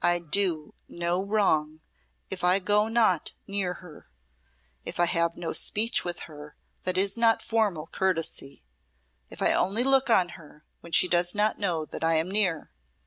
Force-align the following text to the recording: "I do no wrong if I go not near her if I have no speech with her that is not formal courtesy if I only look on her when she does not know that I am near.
"I 0.00 0.18
do 0.18 0.72
no 0.88 1.22
wrong 1.22 1.82
if 2.30 2.42
I 2.42 2.58
go 2.58 2.88
not 2.88 3.34
near 3.46 3.74
her 3.74 4.08
if 4.82 4.98
I 4.98 5.04
have 5.04 5.36
no 5.36 5.52
speech 5.52 6.06
with 6.06 6.20
her 6.20 6.56
that 6.84 6.96
is 6.96 7.18
not 7.18 7.42
formal 7.42 7.88
courtesy 7.88 8.64
if 9.28 9.42
I 9.42 9.52
only 9.52 9.84
look 9.84 10.08
on 10.08 10.30
her 10.40 10.64
when 10.80 10.92
she 10.92 11.06
does 11.06 11.34
not 11.34 11.58
know 11.58 11.84
that 11.84 12.02
I 12.02 12.14
am 12.14 12.30
near. 12.30 12.72